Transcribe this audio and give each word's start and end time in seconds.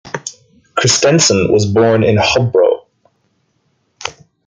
Kristensen 0.75 1.51
was 1.51 1.67
born 1.67 2.03
in 2.03 2.17
Hobro. 2.17 2.87